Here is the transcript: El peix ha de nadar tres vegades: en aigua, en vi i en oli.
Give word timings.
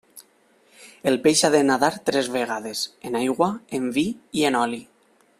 El 1.11 1.17
peix 1.25 1.43
ha 1.43 1.51
de 1.55 1.59
nadar 1.67 1.91
tres 2.11 2.29
vegades: 2.39 2.81
en 3.09 3.19
aigua, 3.23 3.51
en 3.81 3.85
vi 3.99 4.07
i 4.41 4.47
en 4.51 4.59
oli. 4.63 4.81